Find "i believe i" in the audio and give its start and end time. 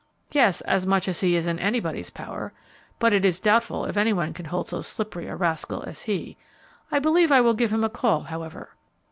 6.91-7.39